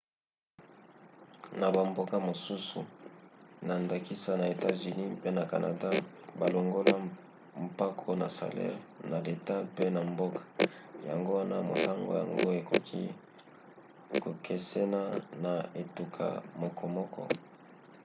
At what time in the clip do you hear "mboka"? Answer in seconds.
10.11-10.43